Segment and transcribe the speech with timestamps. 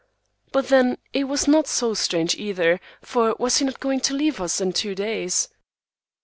[0.51, 4.41] But then, it was not so strange either, for was he not going to leave
[4.41, 5.47] us in two days?